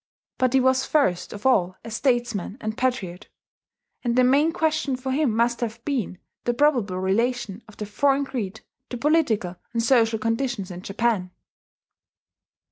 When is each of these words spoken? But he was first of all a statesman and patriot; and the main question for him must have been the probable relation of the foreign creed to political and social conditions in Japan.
But 0.39 0.53
he 0.53 0.59
was 0.59 0.83
first 0.83 1.31
of 1.31 1.45
all 1.45 1.75
a 1.85 1.91
statesman 1.91 2.57
and 2.59 2.75
patriot; 2.75 3.27
and 4.03 4.15
the 4.15 4.23
main 4.23 4.51
question 4.51 4.95
for 4.95 5.11
him 5.11 5.29
must 5.29 5.59
have 5.61 5.85
been 5.85 6.17
the 6.45 6.55
probable 6.55 6.97
relation 6.97 7.61
of 7.67 7.77
the 7.77 7.85
foreign 7.85 8.25
creed 8.25 8.61
to 8.89 8.97
political 8.97 9.57
and 9.73 9.83
social 9.83 10.17
conditions 10.17 10.71
in 10.71 10.81
Japan. 10.81 11.29